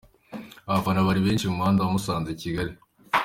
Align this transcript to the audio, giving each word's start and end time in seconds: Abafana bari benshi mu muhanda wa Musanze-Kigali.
Abafana 0.69 1.05
bari 1.07 1.21
benshi 1.25 1.45
mu 1.49 1.55
muhanda 1.59 1.79
wa 1.81 1.93
Musanze-Kigali. 1.95 2.73